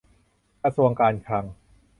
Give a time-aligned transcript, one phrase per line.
[0.63, 1.45] กระทรวงการคลัง